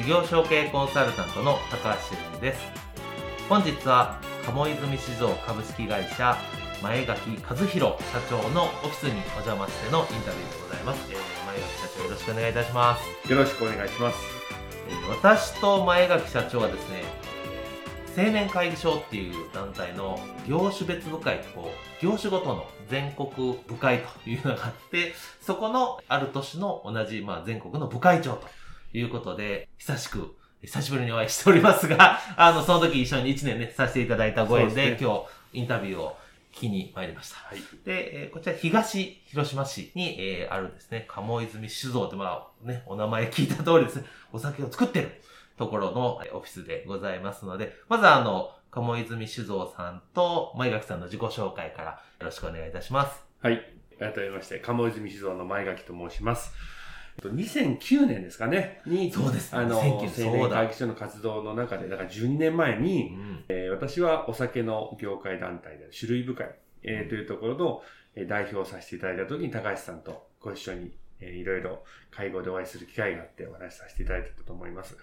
[0.00, 2.60] 事業承継コンサルタントの高橋修です。
[3.50, 6.38] 本日は鴨泉酒造株式会社
[6.82, 13.30] 前垣和弘社長のオフィスにお邪魔してのインタビューでございます、えー、前垣社長よろしくお願いいたします。
[13.30, 14.16] よろしくお願いします、
[14.88, 17.02] えー、私と前垣社長はですね
[18.16, 21.70] 青年会議所っていう団体の業種別部会こ
[22.00, 28.48] う業種ごとの全国部会というのがあってそこのある年の同じ、まあ、全国の部会長と
[28.92, 36.16] いうことで、久しく、久しぶりにお会いしておりますが、 あの、その時一緒に1年ね、させていただいたご縁で、でね、今日、インタビューを
[36.52, 37.36] 聞きに参りました。
[37.36, 37.58] はい。
[37.84, 45.20] で、えー、こちら東広島市に、えー、あるですね、鴨泉酒造って、まあね、お名前聞いた通りですね、お酒を作ってる
[45.56, 53.24] ところのオフィスでございますので、まずあの、鴨泉酒造さんと前垣さんの自己紹介からよろしくお願いいたします。
[53.42, 53.60] はい。
[53.98, 56.52] 改めまして、鴨泉酒造の前垣と申します。
[57.28, 67.82] 2009年ですかね、に、そうです、ね、あの、青年会議所の活動の中で、だから12年前に、うん、えー、私はお酒の業界団体である種類部会、えー、というところの、
[68.16, 74.96] え代表をさせていただいた時に高橋さんとご一緒に、えー、いろいろ会合でお会いする機会があってお話しさせていただいたと思います。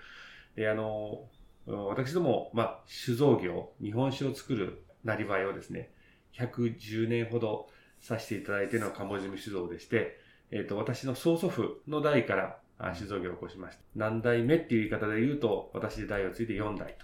[0.55, 1.29] で、あの、
[1.65, 5.91] 私ども、まあ、酒造業、日本酒を作るなりわいをですね、
[6.33, 7.67] 110年ほど
[7.99, 10.19] させていただいているのは鴨泉酒造でして、
[10.51, 12.59] えっ、ー、と、私の曽祖父の代から
[12.93, 13.83] 酒造業を起こしました。
[13.95, 16.95] 何代目っていう言い方で言うと、私で代を継いで4代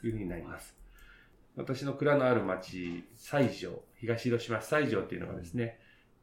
[0.00, 0.76] というふうになります。
[1.56, 5.80] 私の蔵のある町、西条、東広島市西条っていうのがですね、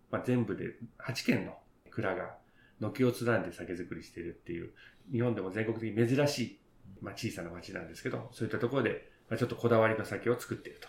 [0.10, 1.58] まあ、全部で8軒の
[1.92, 2.38] 蔵が
[2.80, 4.72] 軒を連ねて酒造りしているっていう、
[5.12, 6.60] 日本でも全国的に珍しい、
[7.02, 10.88] まあ、小さな町なんですけど、そういったところで、まあ、ちょっとこだわりの酒を作っていると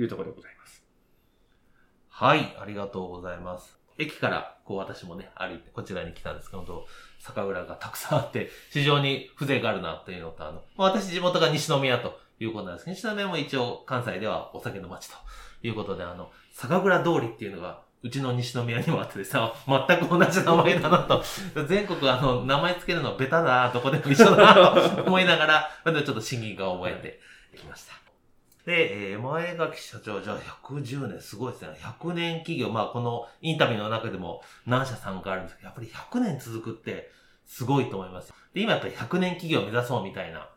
[0.00, 0.84] いうところでございます。
[2.10, 3.83] はい、ありがとうございます。
[3.98, 6.86] 駅からこう私もね、歩いてこちらに来たんですけど、
[7.20, 15.16] 酒蔵がたくさんあって、非常に風情があるなっていうのと、あの、私地元が西宮ということなんですけど、西宮も一応関西ではお酒の街と
[15.62, 21.22] いうことで、あの、酒蔵通りっていうのが、うちの西宮にもあってですね、全く同じ名前だなと、
[21.66, 27.20] 全国あの、名前つけるのベタだ、どこでも一緒だなと思いながら、 ちょっと審議が覚え
[27.52, 28.03] てきました。
[28.66, 31.76] で、えー、前垣社長、じゃあ110年、すごいですね。
[31.80, 37.10] 100年企業、まあこのインタビューの中でも何社参加あるんですけど、やっぱり100年続くって
[37.44, 38.32] すごいと思います。
[38.54, 40.48] で、今やっぱり100年企業を目指そうみたいな、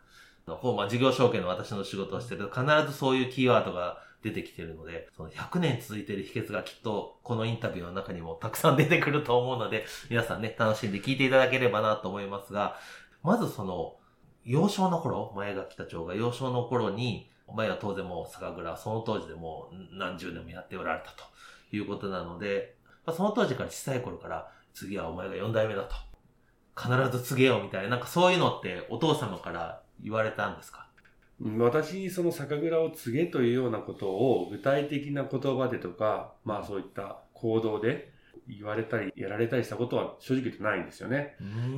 [0.46, 12.78] こう、まあ事業承継の私の仕事をしてると、必ずそういうキーワードが出てきてるので、その100年続いてる秘訣がきっとこのインタビューの中にもたくさん出てくると思うので、皆さんね、楽しんで聞いていただければなと思いますが、
[13.22, 13.96] まずその、
[14.46, 21.24] 幼少の頃、前垣社長が幼少の頃に、前は当然もう酒蔵はその当時でもう何十年もやっておられたと
[21.76, 22.76] いうことなので、
[23.06, 25.96] まあ、その当時から小さい頃から次はお前が4代目だと。
[26.80, 30.86] 必ず告げようみたいな、なんかそういうのってお父様から言われたんですか？
[31.58, 38.12] 私にその酒蔵を告げというようなことを具体的な言葉でとか、まあそういった行動で
[38.48, 41.36] 言われたり、やられたりしたことは正直言ってないんですよね。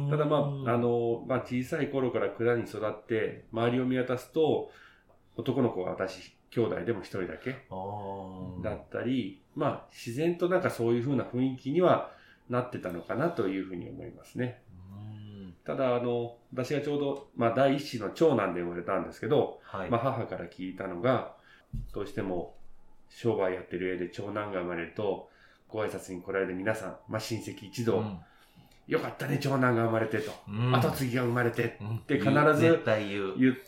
[0.10, 4.70] ただまあ、あの、まあ小さい頃から蔵に育って、周りを見渡すと、
[5.38, 7.52] 男の子は私、兄弟でも一人だけ
[8.64, 12.12] だったり、まあ自然となんかそういうふうな雰囲気には
[12.50, 14.62] なってたのかなというふうに思いますね。
[15.66, 21.36] ただ、あの、私がちょうど、まあ第一子の長男で生まれたんですけど、はい、まあ母から聞いたのが、
[21.94, 22.56] どうしても
[23.10, 25.30] 商売やってる上で長男が生まれると、
[25.68, 28.20] ご挨拶に来られる皆さん、まあ親戚一同、うん
[28.90, 30.32] よかったね、長男が生まれてと。
[30.50, 32.84] うん、後継ぎが生まれてって必ず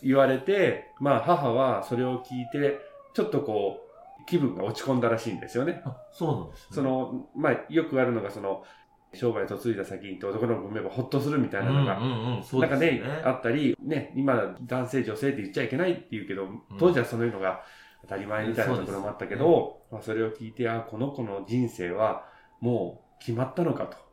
[0.02, 2.80] 言われて、まあ母はそれを聞いて、
[3.14, 5.84] ちょっとこう、気分が落ち込んだらしいんですよね。
[6.12, 8.64] そうなんです、ね、その、まあよくあるのがその、
[9.14, 16.48] 商売嫁いだ先に男の子産めばほっとするみたいなのが、なんかね、あったり、ね、今男性女性って言っちゃいけないって言うけど、
[16.80, 17.62] 当時はそういうのが
[18.04, 22.26] 当たり前みたいなところもあったけど、まあ、それを聞いて、あ、この子の人生は
[22.60, 24.11] もう決まったのかと。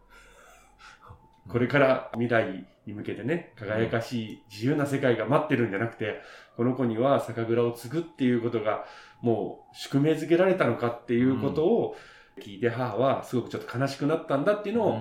[1.49, 6.21] これから未来に向けてね、輝かしい自由な世界が待ってるんじゃなくて、
[6.57, 8.85] この子には酒蔵を継ぐっていうことが、
[9.23, 11.97] もう宿命づけられたのかっていうことを
[12.41, 15.01] 聞いて、母はすごくちょっと悲しくなったんだっていうのを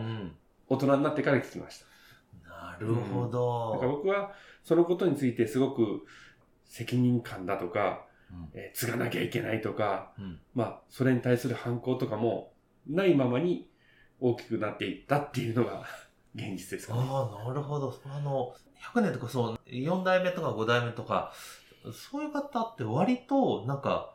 [0.70, 1.86] 大人になってから聞きました。
[2.50, 3.74] なるほど。
[3.74, 4.34] だから僕は
[4.64, 6.06] そのことについてすごく
[6.66, 8.06] 責任感だとか、
[8.54, 12.52] えー、継がなきゃいけないとか、うん、まあ、それに対する反抗とかも
[12.88, 13.70] ないままに
[14.20, 15.86] 大きくなっていったっていうのが
[16.38, 17.02] 現実ですかね。
[17.04, 18.00] ああ、なるほど。
[18.06, 18.54] あの、
[18.94, 21.34] 100年とかそう、4代目とか5代目とか、
[21.94, 24.14] そういう方って割と、なんか、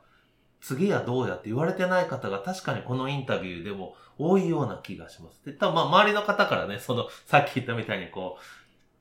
[0.61, 5.45] 次やどうやって言われてない方が確かにこのインタビューでも多いような気がします。
[5.45, 8.43] で、多分まあ周りの方からね、その、さっき言ったみたいにこう、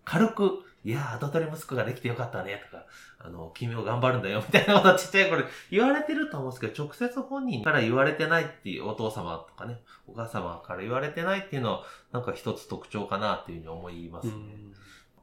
[0.03, 2.85] 軽く、いや跡取り息子ができてよかったね、とか、
[3.19, 14.33] あの、君も頑張るんだよ、みたいなことちっちゃい頃言われてると思うんですけど、直接本人から言われてないっていう、お父様とかね、お母様から言われてないっていうのは、なんか一つ特徴かなっていうふうに思いますね。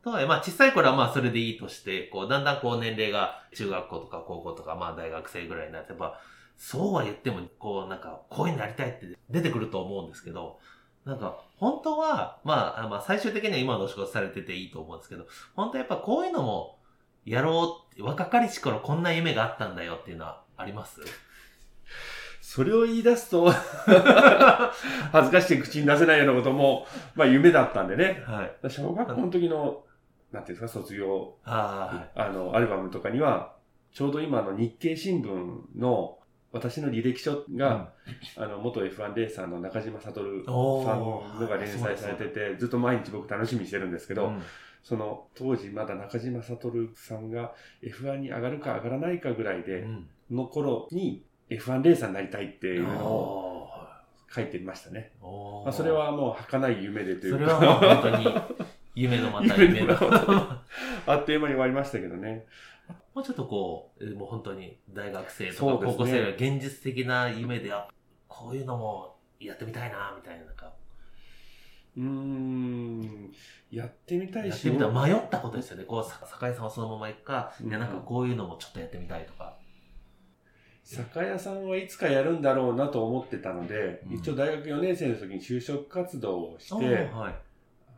[0.03, 6.21] とは、まあ小さい頃はまあそれでいいとして、こう、だんだんこう年齢が中学校とか高校とか、まあ大学生ぐらいになってば、
[6.57, 10.59] そうは言っても、こう、なんか、こういうになりたいって出てくると思うんですけど、
[11.09, 15.27] なんか、本当は、まあ、まあ、最終的には今のお仕事されてていいと思うんですけど、
[15.57, 16.79] 本当やっぱこういうのも、
[17.25, 21.01] やろうって、若かりし頃こんな夢があったんだよっていうのはあります？
[22.43, 23.51] それを言い出すと
[25.13, 28.23] 恥ずかしくて口に出せないようなことも、まあ夢だったんでね。
[28.27, 28.71] はい。
[28.71, 29.85] 小学校の時の、
[30.33, 33.55] なんていうんですか、卒業、ああの、アルバムとかには、
[33.93, 36.18] ちょうど今の日経新聞の
[36.53, 37.93] 私の履歴書が、
[38.37, 40.45] うん、あの、元 F1 レーサーの中島悟
[40.85, 44.43] さんのが連載されてて、ずっと毎日僕楽しみにしてるんですけど、うん、
[44.83, 47.53] その当時まだ中島悟さんが
[47.83, 49.87] F1 に上がるか上がらないかぐらいで、
[50.31, 53.69] の頃に F1 レーサーになりたいっていうのを
[54.35, 55.13] 書いてましたね。
[55.23, 57.57] まあ、それはもう儚い夢でというか。
[57.57, 58.27] それはもう本当に
[58.95, 59.95] 夢のまた夢の。
[61.07, 62.47] あっという間に終わりましたけどね。
[63.15, 67.89] もうちょっとこう、もう本当に大学生とか高校生が現実的な夢で、あ、
[68.27, 70.73] こういうのもやってみたいな、みたいな、なんか。
[71.97, 73.33] うーん、
[73.71, 74.69] やってみたいし。
[74.69, 75.85] やってみた迷ったことですよね。
[75.85, 79.59] こう、酒井さんはそのまま行くか、いや、なんかこういうのもちょっとやってみたいとか。
[80.89, 87.35] 酒屋さんはいつかやるんだろうなと思ってたので、うん、一応大学4年生の時に就職活動をして、はい、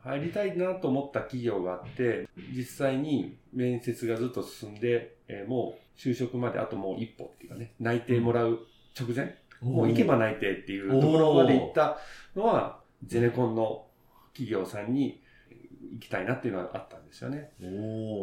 [0.02, 8.60] 入りたいなと思った企業があって、実際に面接がずっと進んで、えー、もう就職まであともう一歩っていうかね、内定もらう
[8.98, 11.98] 直前、もう行けば内定っていうところまで行った
[12.34, 13.86] のは、ゼネコンの
[14.32, 15.20] 企業さんに
[15.92, 17.50] 行きたいなっていうのはあったんですよね。
[17.62, 17.66] お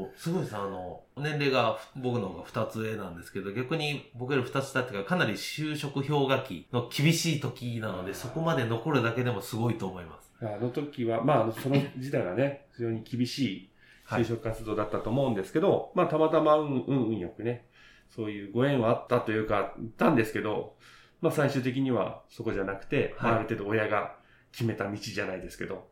[0.04, 10.27] おすごいですあの、年齢が僕の方が2つ上なんですけど、逆に僕より2つ下っていうか、かなり就職氷河期の厳しい時なので、そこまで残るだけでもすごいと思います。
[10.42, 13.70] あの時は、まあ、その時代はね、 非常に厳しい
[14.08, 17.68] 就職活動だったと思うんですけど、はい、まあ、たまたま運、運、運よくね、
[18.10, 20.78] そういうご縁はあったというか、言ったんですけど、
[21.22, 24.16] まあ、最終的にはそこじゃなくて、はい、ある程度親が
[24.52, 25.90] 決めた道じゃないですけど、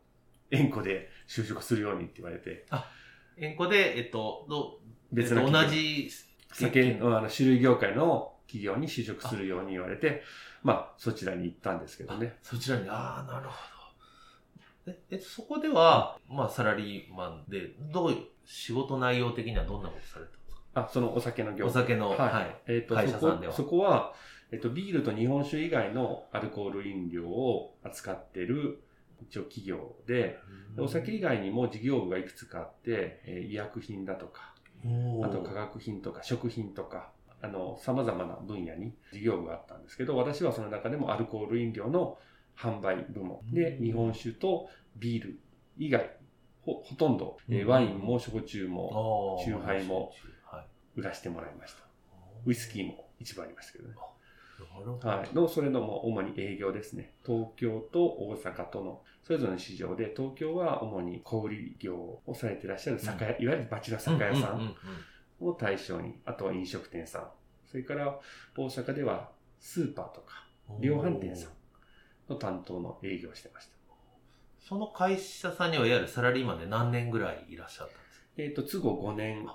[0.50, 2.66] 縁故で就職するようにって言われて。
[2.70, 2.90] あ、
[3.36, 4.80] 縁故で、えっと、ど
[5.12, 6.08] 別の、同じ
[6.52, 10.22] 酒、あの、種類業界の企業に就職するように言われて、
[10.62, 12.36] まあ、そちらに行ったんですけどね。
[12.42, 13.75] そちらに、ああ、なるほど。
[14.86, 20.60] え、えそこでは、まあ、サラリーマンで、どういう、仕事内容的にはどんなことされたんですか？
[20.74, 21.66] あ、そのお酒の業界。
[21.66, 22.18] お酒の、はい。
[22.18, 23.52] はい、えっ、ー、と、会社さんでは。
[23.52, 24.12] そこは、
[24.52, 28.82] えっ、ー、と、ビールと日本酒以外のアルコール飲料を扱ってる、
[29.20, 30.38] 一応企業で、
[30.78, 34.54] お酒以外にも事業部がいくつかあって、えー、医薬品だとか、
[35.24, 37.10] あと化学品とか食品とか、
[37.42, 42.18] あの、様々な分野に事業部があったんですけど、私はその中でもアルコール飲料の
[42.58, 45.38] 販売部門で、日本酒とビール
[45.78, 46.16] 以外、
[46.62, 50.12] ほほとんど、えー、ワインも焼酎も、酎ハイも
[50.96, 51.84] 売らせてもらいました。
[52.44, 53.94] ウイスキーも一番ありましたけどね。
[55.02, 55.34] はい。
[55.34, 57.12] の、それのも主に営業ですね。
[57.24, 64.74] 東京と大阪との、それぞれの市場で、東京は主に小売業をされていらっしゃる酒屋、いわゆるバチラ酒屋さん
[65.40, 67.28] を対象に、あとは飲食店さん。
[67.66, 68.18] それから
[68.56, 70.46] 大阪ではスーパーとか、
[70.80, 71.52] 量販店さん。
[72.28, 73.72] の担当の営業をしてました。
[74.58, 78.26] その会社さんにはいわゆるサラリーマンで何年ぐらいいらっしゃったんですか？
[78.36, 79.46] えっ、ー、と、都合5年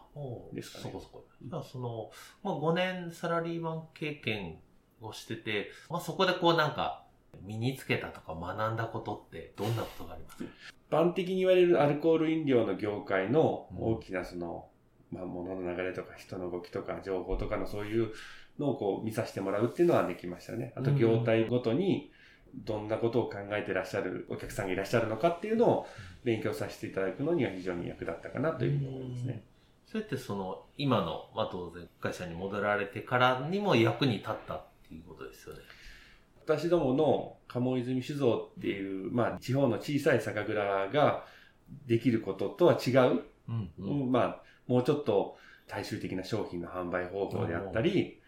[0.53, 0.83] ですかね。
[0.83, 1.25] そこそこ。
[1.43, 2.09] じゃあ、その、
[2.43, 4.59] まあ、5年サラリーマン経験
[5.01, 7.05] をしてて、まあ、そこでこうなんか、
[7.43, 10.43] 身につけたとか学んだことってどんなことがありますか？
[10.89, 14.67] 一般的に言われるアルコール飲料の業界の大きなその、
[15.11, 18.11] うん、まあ、物の流れとか人の動きとか情報とかのそういう
[18.59, 20.73] のをこう見させてもらうっていうのはできましたね。
[20.75, 22.11] あと業態ごとに
[22.55, 25.87] どんなことを考えてらっしゃるお客さんがいらっしゃるのかっていうのを
[26.23, 29.43] 勉強させていただくのには非常に役立ったかなというふうに思いますね。
[29.87, 35.61] それってその、今の、まあ、当然会社に戻られてからにも役に立ったっていうことですよね。
[36.45, 41.25] 私どもの鴨泉酒造っていう、まあ、地方の小さい酒蔵が
[41.85, 48.19] できることとは違う、うんうんまあ、もうちょっと大衆的な商品の販売方法であったり、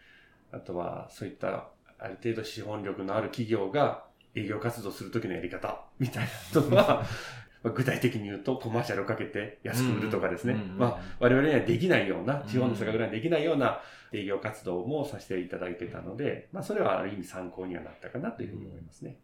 [0.52, 4.04] あとはそういったある程度資本力のある企業が
[4.34, 7.04] 営業活動するときのやり方みたいなのは、
[7.62, 10.54] まあ具体的に言うとコマーシャルをかけて安く売るとかですね。
[10.76, 13.80] まあ我々にはできないような、地方の酒蔵にはできないような
[14.12, 19.16] 営業活動もさせていただいてたので、まあそれはある意味参考にはなったかなというふうに思いますね。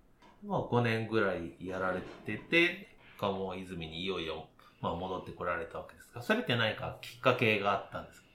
[0.42, 2.88] まあ、5年ぐらいやられてて、
[3.18, 4.48] 鴨泉にいよいよ、
[4.80, 8.26] まあ、戻ってこられたわけですが、それって何かきっかけがあったんですか？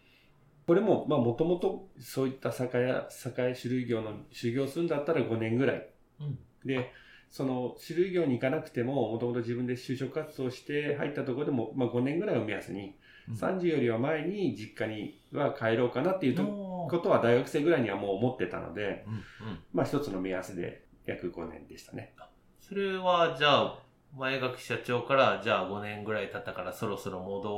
[0.67, 5.89] これも、まあもともとそういった酒屋、酒屋種類業の修行するんだったら5年ぐらい
[6.19, 6.37] うん。
[6.65, 6.91] で、
[7.29, 19.59] その種類業に行かなくても、もともと自分で就職活動して入ったところでも、まあ5年ぐらいを目安に、30よりは前に実家には帰ろうかなっていうことは大学生ぐらいにはもう思ってたので、うんうん。
[19.73, 22.13] まあ一つの目安で約5年でしたね。
[22.61, 23.79] それは、じゃあ、
[24.15, 27.49] 前垣社長から、じゃあ5年ぐらい経ったからそろそろ戻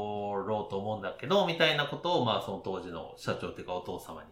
[0.47, 4.29] ろうと思うんだけど、みたいなことを、まあその当時の社長っていうかお父様に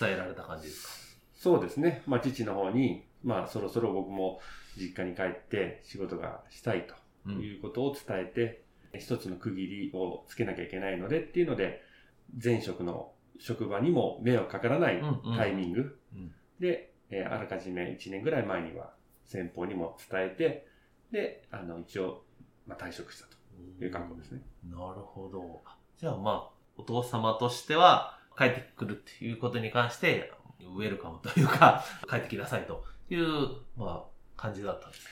[0.00, 0.92] 伝えられた感じですか？
[1.36, 2.02] そうですね。
[2.06, 4.40] まあ父の方に、まあそろそろ僕も
[4.76, 6.94] 実家に帰って仕事がしたいと
[7.26, 7.40] うん。
[7.40, 8.62] いうことを伝えて、
[8.98, 11.82] 一つの区切りをつけなきゃいけないのでっていうので、
[12.42, 15.36] 前職の職場にも迷惑かからないうんうん。
[15.36, 15.98] タイミング。
[16.14, 16.32] うん。
[16.60, 18.92] で、えーあらかじめ1年ぐらい前には
[19.24, 20.66] 先方にも伝えて、
[21.12, 22.24] で、あの、一応、
[22.66, 23.36] まあ、退職したと
[23.84, 24.42] いう格好ですね。
[24.64, 25.60] なるほど。
[25.98, 33.26] じゃあまあ、お父様としては、帰ってくるっていうことに関して、ウェルカムというか、帰ってきなさいという、
[33.76, 34.04] まあ、
[34.36, 35.06] 感じだったんです。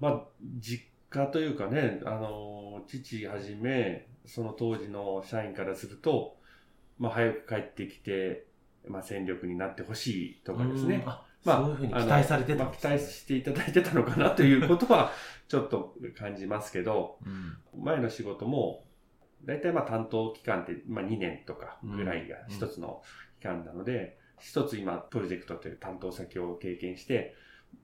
[0.00, 0.22] まあ、
[0.58, 6.36] 実家というかね、あの、父はじめ、その当時の社員からすると、
[6.98, 8.46] まあ、早く帰ってきて、
[8.86, 11.02] まあ、戦力になってほしいとかですね。
[11.46, 15.12] まあ、そういうふうに期待されてたまあ期待していただいてたのかなということは、
[15.48, 18.84] ちょっと感じますけど、うん前の仕事も、
[19.44, 23.02] 大体まあ担当期間って、まあ2年とかぐらいがうん一つの
[23.38, 27.34] 期間なので、一つ今プロジェクトという担当先を経験して、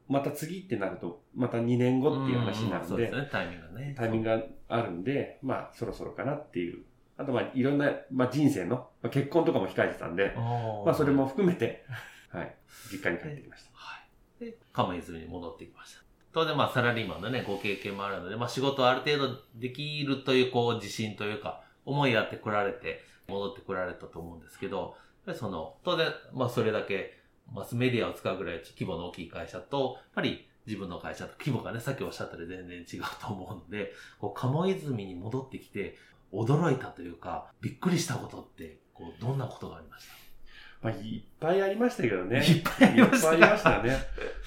[0.08, 3.94] また次ってなると、また2年後っていう話になるんでそうです、ね、タイミングがね。
[3.96, 6.82] タイミングがあるんで、まあそろそろかなっていう。
[7.16, 10.42] あとまあいろんな、まあ人生の、まあ、結婚とかも控えてたんで、ま
[10.86, 11.84] まあそれも含めて、
[12.30, 12.54] はい、
[12.90, 13.70] 実家に帰ってきました。
[13.74, 14.00] は
[14.40, 14.44] い。
[14.44, 16.02] で、釜泉に戻ってきました。
[16.32, 24.96] 当然まあサラリーマンのね、ご経験もあるので、まあ仕事ある程度できるというこう自信というか、思いやってこられて、戻ってこられたと思うんですけど、
[25.34, 27.18] その、当然、まあそれだけ、
[27.52, 35.96] マスメディアを使うぐらい規模の大きい会社と、やっぱり自分の会社と規模がね、さっきおっしゃったより全然違うと思うので、こう、鴨泉に戻ってきて、
[36.32, 40.88] 驚いたというか、びっくりしたことって、こう、どんなことがありました？
[40.88, 42.38] まあいっぱいありましたけどね。
[42.44, 43.98] いっぱいありましたいっぱいありましたよね。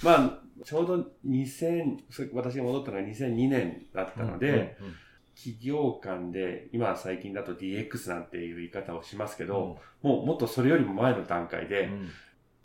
[0.03, 4.95] まあ、ちょうど2000、それ私が戻ったのが2002年だったので、うんうん
[5.35, 9.49] 企業間で、今は最近だと DX なんていう言い方をしますけうん。
[9.49, 12.09] ど、もうもっとそれよりも前の段階で、うん。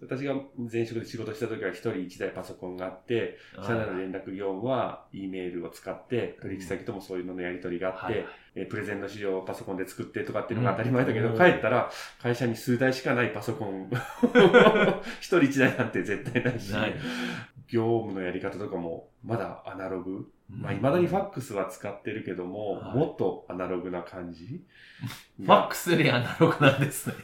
[0.03, 11.37] 私が前職で仕事した時は一人一台パソコンがあって、社内の連絡業務は E メールを使って、取引先ともそういうののやり取りがあって、はいえープレゼンの資料をパソコンで作ってとかっていうのが当たり前だけど、うん。
[11.37, 11.91] 帰ったら
[12.23, 13.91] 会社に数台しかないパソコン、
[15.21, 16.95] 一人一台なんて絶対ないし、ない
[17.71, 20.31] 業務のやり方とかもまだアナログ。
[20.49, 24.65] まあ、うん未だにファックスは使ってるけども、はいもっとアナログな感じ
[25.39, 27.15] ファックスよりアナログなんですね。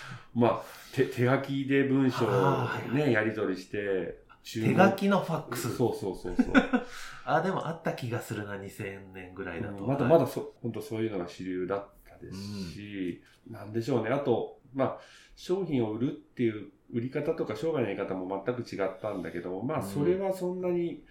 [0.34, 0.62] まあ、
[0.94, 5.76] 手手書きで文章をね、やり取りして、注手文書きのファックス。
[5.76, 6.46] そうそうそうそう。
[7.24, 9.76] あ、でもあった気がするな、2000年ぐらいだと。
[9.76, 12.38] うんまだまだそ、本当そういうのが主流だったです
[12.72, 14.10] し、なんでしょうね。
[14.10, 14.98] あと、まあ、
[15.36, 21.02] 商品を売るっていう売り方とか商売のやり方も全く違ったんだけど、まあ、うんそれはそんなに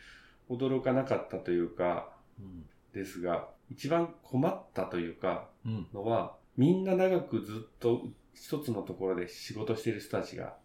[0.49, 2.09] 驚かなかったというか、
[2.39, 2.65] うん。
[2.93, 5.87] ですが、一番困ったというか、うん。
[5.93, 10.55] のは、みんな長くずっと一つのところで仕事している人たちが、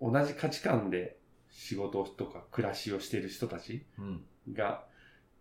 [0.00, 1.16] 同じ価値観で
[1.50, 4.24] 仕事とか暮らしをしている人たちうん。
[4.52, 4.84] が、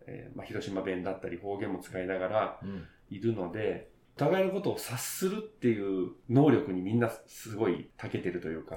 [0.08, 2.88] えーまあ、広島弁だったり方言も使いながらうん。
[3.10, 3.91] いるので、お
[4.26, 8.76] 互いのことを察するっていう能力にみんなすごい長けてるというか、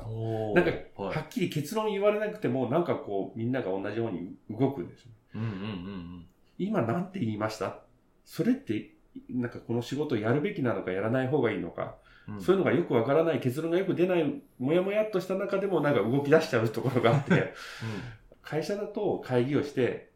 [0.54, 1.08] なんか、は。
[1.10, 5.10] はいっきり結論言われなくても、なんかこう、みんなが同じように動くんですよ。
[5.34, 7.80] うんうんうん今なんて言いました？
[8.24, 8.94] それって
[9.28, 11.96] なんかこの仕事をやるべきなのかやらない方がいいのか、
[12.28, 12.40] うん。
[12.40, 17.52] そういうのがよくわからない、結論がよく出ない、もやもやっとした中でもなんか動き出しちゃうところがあって、
[18.40, 20.10] 会社だと会議をして、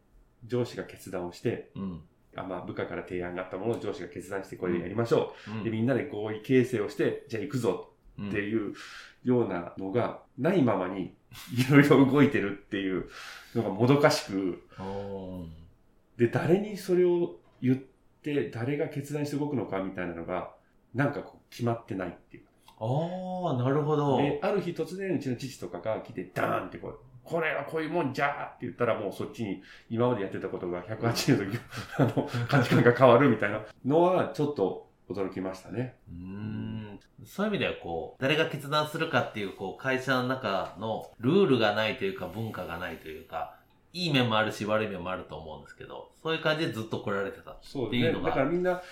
[0.46, 2.00] 上司が決断をして、うん。
[2.38, 2.44] うん。
[2.44, 5.50] あまあ、部下から提案があったものを上司が決断してこれでやりましょう。
[5.50, 8.74] うんで、みんなで合意形成をして、じゃあ行くぞうんっていう
[9.24, 11.14] ようなのがないままに
[11.52, 13.08] いろいろ動いてるっていう
[13.54, 14.62] のがもどかしく、
[16.16, 17.76] で、誰にそれを言っ
[18.22, 20.52] て、誰が決断して動くのかみたいなのが、
[20.94, 22.44] なんかこう決まってないっていう。
[22.80, 24.18] ああ、なるほど。
[24.18, 31.58] で、ある日突然うちの父とかが来て、ダーンってこう、これはこういうもんじゃーって言ったらもうそっちに今までやってたことが180度
[31.98, 35.96] あの価値観が変わるみたいなのはちょっと驚きましたね。
[36.10, 43.57] うんそういう意味ではこう、誰が決断するかっていう、こう、会社の中のルールがないというか、文化がないというか、
[43.92, 47.52] いい面もあるし、悪い面もあると思うんですけど、そういう感じでずっと来られてた。
[47.52, 48.82] っていうのがだからみんな、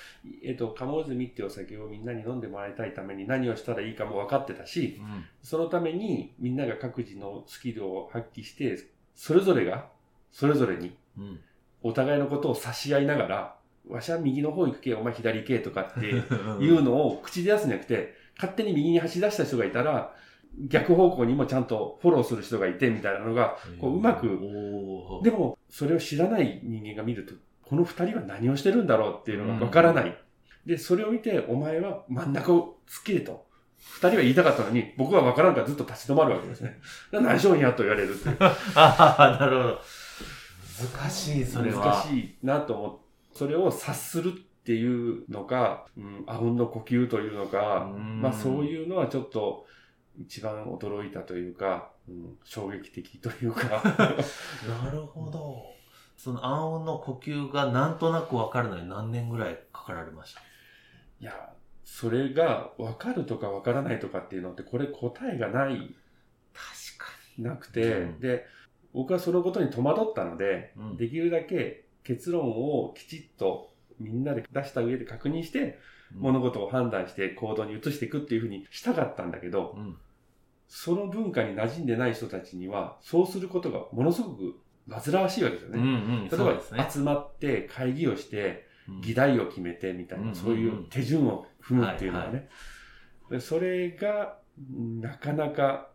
[0.42, 5.24] えっ、と、鴨泉っていうお酒をみんなに飲んでもらいたいために何をしたらいいかも分かってたし、うん。
[5.42, 8.78] そのためにみんなが各自のスキルを発揮して、
[9.14, 9.88] それぞれが、
[10.32, 11.40] それぞれにうん。
[11.82, 13.56] お互いのことを差し合いながら、
[13.88, 20.14] わしは右の方行くけ、お前左行けとかっていいうのを口で出すんじゃなくて、勝手に右に走り出した人がいたら、
[20.68, 24.26] 逆方向にもちゃんとフォローする人がいてみたいなのが、こううまく
[25.22, 30.16] でもそれを知らない人間が見ると、この二人は何をしてるんだろうっていうのがわからない。
[30.64, 33.46] で、それを見て、お前は真ん中を突っ切れと。
[33.78, 36.78] 二人は言いたかったのに、僕はわからんからずっと立ち止まるわけですね。
[37.12, 38.36] 何しようんやと言われるっていう。
[38.74, 39.80] ああ、なるほど。
[40.98, 41.84] 難しい、それは。
[41.84, 43.06] 難しいなと思って、
[43.38, 44.32] それを察するっ
[44.64, 49.66] ていうのか、うん、あうんの呼吸というのか、うんまあそういうのはちょっと
[50.18, 53.82] 一番驚いたというか、うん、衝撃的というか、
[54.82, 55.64] なるほど。
[56.16, 60.40] その暗音の呼吸がなんとなくわかるのに何年ぐらいかかられました？
[61.20, 61.52] いや、
[61.84, 65.94] それが分かるとか分からないとかっていうのって、これ答えがない、
[66.54, 67.06] 確か
[67.38, 68.46] なくて、うんで、
[68.92, 75.78] 僕はそのことに戸惑ったので、うんできるだけ結論をきちっとみんなで出した上で確認して、
[76.12, 76.20] に。
[76.20, 79.98] 物事を判断して行動に移していくっていうふうにしたかったんだけど、うん。
[80.68, 86.16] その文化に馴染んでない人たちには、そうすることがものすごく煩わしいわけですようんうね。
[86.20, 86.24] ん。
[86.24, 86.90] 例そうですねえば、。
[86.90, 92.30] 集まって会議をして、うん議題を決めてみたいな、うんそういう手順を踏むっていうのはね。
[92.30, 92.48] はいは
[93.32, 94.38] でそれが、
[95.00, 95.88] なかなか、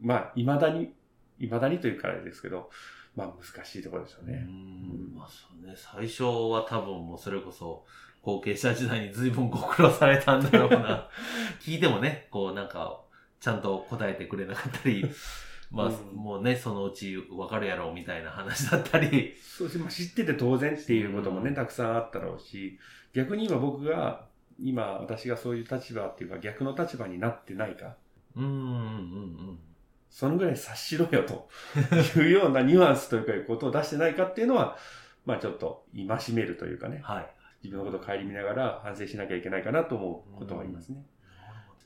[0.00, 0.94] まあ、未だに、
[1.38, 2.70] 未だにというからあれですけど、
[3.14, 4.38] まあ難しいところですようね。
[4.38, 5.14] ん。
[5.14, 5.74] まあそうね。
[5.76, 7.84] 最初は多分もうそれこそ、
[8.22, 11.08] 後継者時代に随分ご苦労されたんだろうな。
[11.60, 13.02] 聞いてもね、こうなんか、
[13.42, 15.04] ちゃんと答えてくれなかったり、
[15.72, 16.16] まあ、うん。
[16.16, 19.34] もうね、そのうちわかるやろうみたいな話だったり。
[19.42, 19.76] そうです。
[19.78, 21.54] ねまあ、知ってて当然っていうこともね、うん。
[21.56, 22.78] たくさんあったろうし、
[23.12, 24.26] 逆に今僕が、
[24.60, 27.96] 今私がそういう立場っていうか逆の立場になってないか、
[28.36, 29.58] うんうんうん
[30.08, 31.48] そのぐらい察しろよと。
[32.20, 34.76] いうようなニュアンスというかいうことを出してないかっていうのは、
[35.24, 37.26] まあちょっと戒めるというかね、はい。
[37.64, 41.02] 自分のことを顧みながら反省しなきゃいけないかなと思うことはありますね。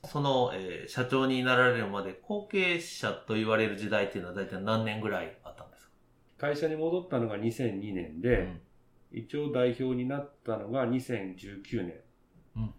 [0.06, 5.90] その、えー社長になられるまで後継者と言われる時代っていうのは大体何年ぐらいあったんですか？
[6.38, 8.60] 会社に戻ったのが2002年で、
[9.12, 11.94] 一応代表になったのが2019年。
[12.56, 12.70] うんうん。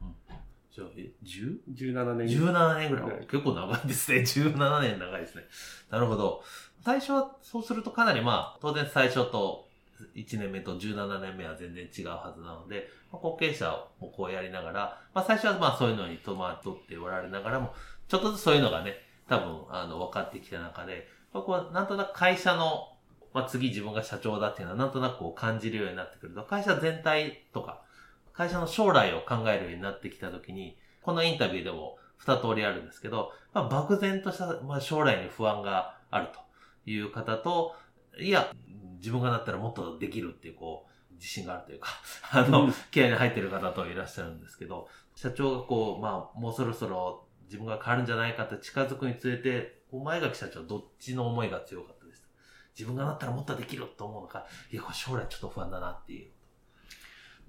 [0.72, 1.58] じゃあ、え、10?
[1.74, 3.20] 17年17年ぐらい。
[3.28, 4.20] 結構長いですね。
[4.28, 5.44] 17年長いですね。
[5.90, 6.44] なるほど。
[6.82, 9.67] 最初は、そうするとかなりまあ、当然最初と
[10.16, 17.74] 1年目と17年目は全然違うはずなので、まあ、後継者をこうやりながら、まあ最初はまあそういうのに戸惑っておられながらも、
[18.08, 18.96] ちょっとずつそういうのがね、
[19.28, 22.94] 多分、あの、分かってきた中で、僕はなんとなく会社の、
[23.34, 27.82] まあ次自分が社長だっていうのはなんとなくこう感じるようになってくると、会社全体とか、
[28.34, 36.40] 会社の将来を考えるようになってきたときに、このインタビューでも二通りあるんですけど、まあ、漠然とした、まあ、将来に不安があると
[36.90, 37.76] いう方と、
[38.20, 38.52] いや、
[38.98, 41.90] 自分がなったらもっとできるっていう、こう、自信があるというか、
[42.32, 42.74] あの、うん。
[42.92, 52.28] 気合に入ってる方といらっしゃるんですけど、社長がこう、まあ、もうそろそろ自分が変わるんじゃないかって近づくにつれて、お前垣社長どっちの思いが強かったです
[52.78, 56.32] 自分がなったらもっとできると思うのか、いや、これ将来ちょっと不安だなっていう。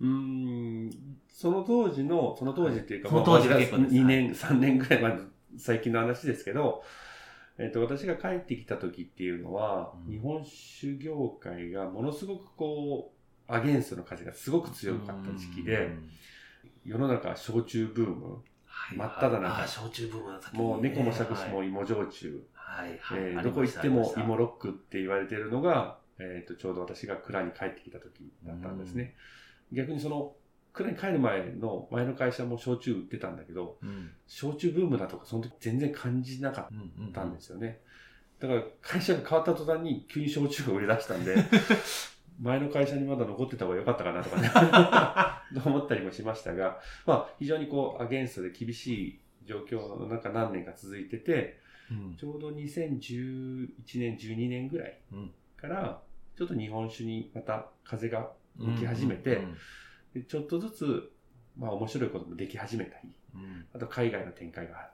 [0.01, 0.91] うーん、
[1.29, 3.95] その当時の、その当時っていうか、その当時まあ結構です。
[3.95, 5.25] 2年、3年ぐらい前の
[5.59, 6.83] 最近の話ですけど、
[7.59, 10.13] えっ、と、私が帰ってきた時っていうのは、うん。
[10.13, 16.11] 日本酒業界がものすごくこう、アゲンストの風がすごく強かった時期で、うん。
[16.85, 18.99] 世の中焼酎ブーム、はい。
[18.99, 19.67] 真っ只中。
[19.67, 21.51] 焼酎部分だったっけもう猫も杓子はい。
[21.51, 23.19] も芋焼酎、はい、はい。
[23.21, 29.15] えどこ行っても芋ロックって言われてるのが、えっ、と、ちょうど私が蔵に帰ってきた時だったんですね。
[29.73, 30.35] 逆にその、
[30.73, 34.11] クラに帰る前の前の会社も焼酎売ってたんだけど、うん。
[34.27, 37.07] 焼酎ブームだとかその時全然感じなかっうん。
[37.07, 37.13] うん。
[37.13, 37.81] たんですよね。
[38.41, 41.35] だから会社が変わった途端に急に焼酎が売れ出したんで、
[42.41, 51.59] 前の会社にまだ残ってた方が良かったかなとかね、と 思ったりもしましたが、まあ非常にこうアゲンストで厳しい状況の中何年か続いてて、
[51.91, 52.17] うん。
[52.17, 56.01] ちょうど2011年、12年ぐらいうんから、
[56.37, 59.43] ちょっと日本酒にまた風が向き始めて、
[60.21, 61.13] でちょっとずつ、
[61.57, 63.41] まあ面白いこともでき始めたり、うん。
[63.41, 63.67] うん。
[63.75, 64.91] あと海外の展開が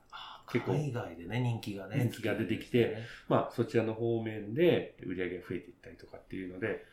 [0.52, 2.08] 結構海外でね、人気がね。
[2.10, 6.84] 人気が出てきて、まあ、そちらの方面で売り上げが増えていったりとかっていうので、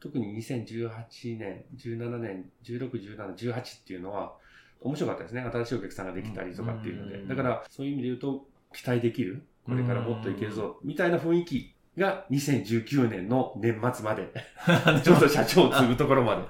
[0.00, 4.34] 特に2018年、17年、16、17、18っていうのは、
[4.80, 5.42] 面白かったですね。
[5.42, 7.16] 新しいお客さんができたりとかっていうので。
[7.16, 14.32] うんだから、そういう意味で言うと、期待できる、これからもっといけるぞ、みたいな雰囲気が2019年の年末まで、
[15.02, 16.42] ちょうど社長を継ぐところまで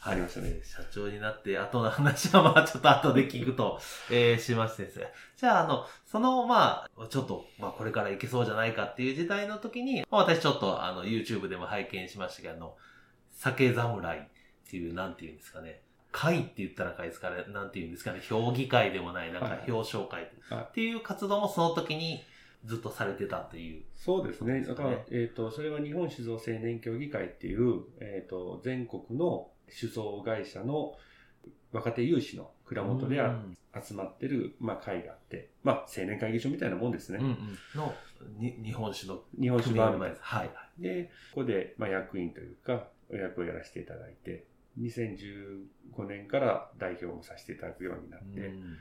[0.00, 0.60] ありましたね。
[0.62, 5.12] 社長になって、後の話はまあちょっと後で聞くと、 えー、しましてですね。
[5.36, 12.76] じゃあ、あの、その、まあ、ちょっと、まあこれからいけそうじゃないかっていう時代の時に、まあ私ちょっと、あの、YouTube でも拝見しましたけど、あの、
[13.32, 14.22] 酒侍っ
[14.70, 15.82] ていう、なんていうんですかね。
[16.10, 17.44] 会って言ったら会ですかね。
[17.48, 18.20] なんていうんですかね。
[18.26, 22.22] 評議会でもない、なんかはい表彰会はいっていう活動もその時に
[22.64, 23.82] ずっとされてたっていう。
[23.96, 24.62] そうですね。
[24.62, 30.96] だから、えっ、と、それは日本酒造青年協議会っていう、えっ、と、全国の酒造会社の
[31.72, 37.18] 若手有志の蔵元でうん集まってる、まあ、会があって、まあ、青年会議所みたいなもんですね。
[37.20, 37.58] うんうん。
[37.74, 37.94] の、
[38.38, 40.22] に日本酒の日本酒の版前です。
[40.22, 40.50] はい。
[40.78, 44.46] で、ここで、まあ、役員というか、お役をやらせていただいて、
[44.80, 48.76] 2015年から代表もさせていただくようになって、うん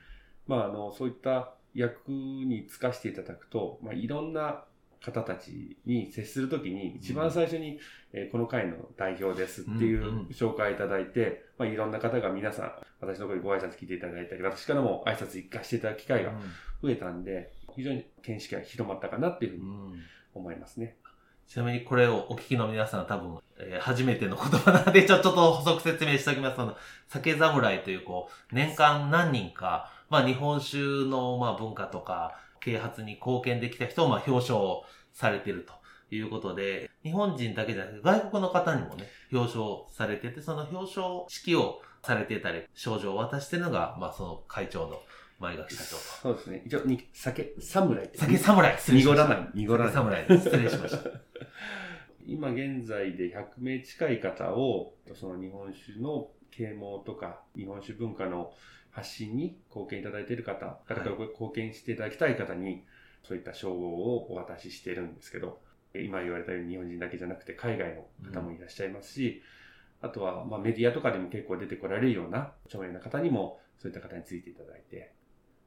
[0.48, 4.64] まあ、あの、そういった役に就かせていただくと、まあ、いろんな
[5.00, 7.80] 方たちに接するときに、一番最初に、
[8.14, 16.32] えーこの会の代表ですっていう紹介いただいて、まあ、いろんな方が皆さん、私のところにご挨拶来ていただいたり、私からも挨拶行かせていただく機会が
[16.82, 20.02] 増えたんで、非常に見識が広まったかなっていうふうにうん
[20.34, 20.98] 思いますね。
[21.48, 26.60] ちなみにこれをお聞きの皆さん多分、えー初めての言葉なんで、ちょ、ちょっと補足説明しておきます。
[26.60, 26.76] あの、
[27.08, 34.58] 酒侍という、こう、年間何人か、まあ、日本酒の、まあ、文化とか、啓発に貢献できた人を、まあ、表彰
[35.14, 35.74] されていると
[36.16, 45.02] いうことで、日本人だけじゃなくて、外国の方にもね、表彰されてて、その表彰式をされてたり、賞状を渡してるのが、まあ、その会長の
[45.40, 46.02] 前垣社長と。
[46.22, 46.64] そうですね。
[46.66, 48.18] 一応、に酒、侍って。
[48.18, 49.50] 酒侍失礼しましらない。
[49.54, 49.94] 濁らない。
[49.94, 51.10] 酒侍です失礼しました。
[52.26, 58.52] 今現在で100名近い方を、その日本酒の啓蒙とか、日本酒文化の
[58.98, 62.84] 発信に貢献いただいている方、貢献していただきたい方に、
[63.22, 65.60] そういった称号をお渡ししているんですけど、
[65.94, 69.44] 今言われたように日本人だけじゃなくて海外の方もいらっしゃいますし、
[70.02, 75.14] あとは、まあ、メディアとかでも結構出てこられるような著名な方にも、そういった方についていただいて、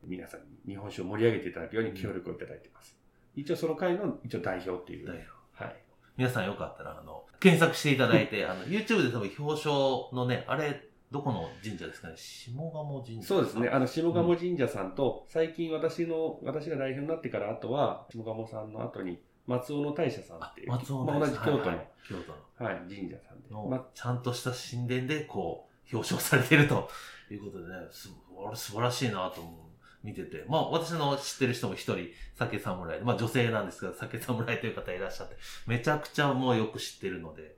[0.02, 2.98] 皆さんに日本酒を盛り上げていただくように協力をいただいています。
[3.36, 5.06] 一応その会の一応代表っていう。
[5.06, 5.76] 代表はい。
[6.16, 9.70] 皆さんよかったら、あの、検索していただいて、あの、YouTube で多分表彰
[10.12, 12.14] のね、あれ、どこの神社ですかね？
[12.16, 13.68] 下鴨神社そうですね。
[13.68, 22.78] あの、下鴨神社さんと、最近私の、私が代表になってから、あとは、下鴨さんの後に、松尾の大社さんっていう、松尾まあ、同じ京都の、ははいいはい京都の。
[22.88, 23.50] 神社さんで。
[23.50, 26.88] の、まちゃんとした神殿で、こう、表彰されてると
[27.30, 28.10] いうことでね、す
[28.46, 29.70] あれ素晴らしいなと思う。
[30.02, 30.44] 見てて。
[30.48, 37.56] まあ、私の知ってる人も一人、酒侍で、まあ女性なんですけど、酒侍という方いらっしゃって、めちゃくちゃもうよく知ってるので、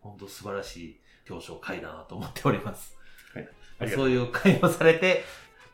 [0.00, 2.96] 本当素晴らしい表彰会だなと思っております。
[3.78, 5.24] ありがとそうういう会をされて、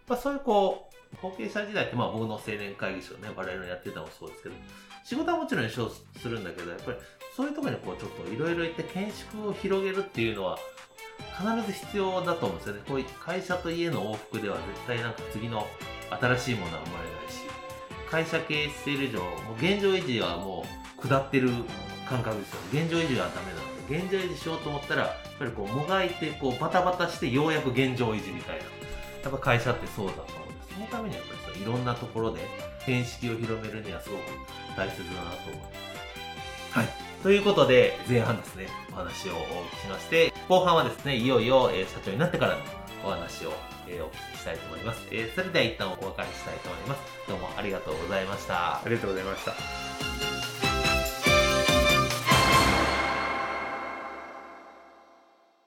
[0.08, 4.54] まあそういうこう、後継者時代って、まあ僕の青年会議所ね、我々のやってたのもそうですけど、
[5.04, 6.98] 仕事はもちろん一緒するんだけど、やっぱり
[7.36, 10.58] そういうところにこうちょっといろいろ言って見識を広げるっていうのは
[11.36, 12.82] 必ず必要だと思うんですよね。
[12.86, 15.66] こういう会社と家の往復では絶対なんか次の
[16.10, 17.40] 新しいものは生まれないし、
[18.10, 20.64] 会社経営している以上、もう現状維持はも
[20.98, 21.50] う下ってる
[22.08, 22.82] 感覚ですよね。
[22.82, 28.62] 現状維持はダメなので、現状維持しようと思ったら、やっぱりこうもがいて、こうバタバタしてようやく現状維持みたいな。
[29.24, 30.74] やっぱ会社ってそうだと思うんです。
[30.74, 32.40] そのためにやっぱりさいろんなところで
[32.86, 34.20] 見識を広めるにはすごく
[34.76, 35.68] 大切だなと思いま
[36.72, 36.78] す。
[36.78, 36.88] はい。
[37.22, 42.60] ということで、前半ですね、お話をお聞きしまして、後半はですね、いよいよ、えー社長になってからの
[43.04, 43.52] お話を、
[43.88, 45.02] えーお聞きしたいと思います。
[45.10, 47.00] えーそれでは一旦お別れしたいと思います。
[47.28, 48.82] どうもありがとうございましたあ。
[48.86, 50.09] りがとうございました。